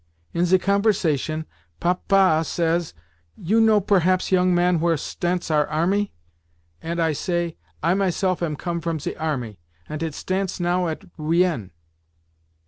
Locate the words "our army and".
5.51-6.99